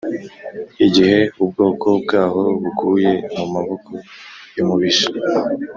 Igihe 0.85 1.19
ubwoko 1.41 1.87
bwaho 2.01 2.41
buguye 2.61 3.13
mu 3.35 3.45
maboko 3.53 3.91
y’umubisha, 4.55 5.07